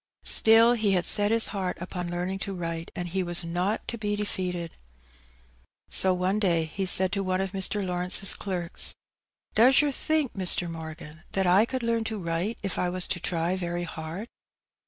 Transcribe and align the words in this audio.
Still 0.25 0.73
he 0.73 0.93
had 0.93 1.05
set 1.05 1.29
his 1.29 1.49
heart 1.49 1.77
upon 1.79 2.09
learning 2.09 2.39
to 2.39 2.55
write, 2.55 2.89
and 2.95 3.07
he 3.09 3.21
was 3.21 3.43
not 3.43 3.87
to 3.87 3.99
be 3.99 4.15
defeated. 4.15 4.75
So 5.91 6.11
one 6.11 6.39
day 6.39 6.65
he 6.65 6.87
said 6.87 7.11
to 7.11 7.23
one 7.23 7.39
of 7.39 7.51
Mr, 7.51 7.85
Lawrence^s 7.85 8.35
clerks— 8.35 8.95
^^Does 9.55 9.79
yer 9.79 9.91
think, 9.91 10.33
Mr. 10.33 10.67
Morgan, 10.67 11.21
that 11.33 11.45
I 11.45 11.65
could 11.65 11.83
learn 11.83 12.03
to 12.05 12.17
write 12.17 12.57
if 12.63 12.79
I 12.79 12.89
was 12.89 13.05
to 13.09 13.19
try 13.19 13.55
very 13.55 13.83
hard 13.83 14.27